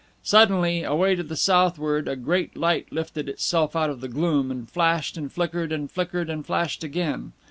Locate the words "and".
4.49-4.67, 5.15-5.31, 5.71-5.91, 6.27-6.43